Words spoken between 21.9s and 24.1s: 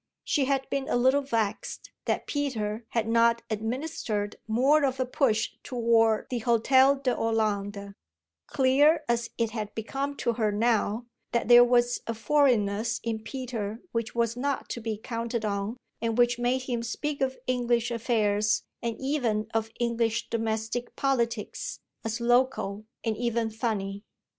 as local and even "funny."